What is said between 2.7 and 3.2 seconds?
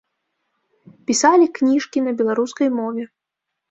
мове.